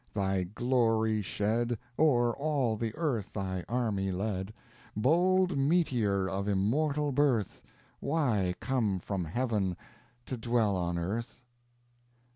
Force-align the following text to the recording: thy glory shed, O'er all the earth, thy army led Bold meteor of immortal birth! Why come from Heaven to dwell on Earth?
thy 0.15 0.41
glory 0.41 1.21
shed, 1.21 1.77
O'er 1.99 2.35
all 2.35 2.75
the 2.75 2.91
earth, 2.95 3.33
thy 3.33 3.63
army 3.69 4.11
led 4.11 4.51
Bold 4.95 5.55
meteor 5.55 6.27
of 6.27 6.47
immortal 6.47 7.11
birth! 7.11 7.61
Why 7.99 8.55
come 8.59 8.97
from 8.99 9.25
Heaven 9.25 9.77
to 10.25 10.37
dwell 10.37 10.75
on 10.75 10.97
Earth? 10.97 11.39